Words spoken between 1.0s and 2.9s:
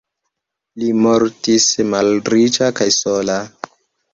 mortis malriĉa kaj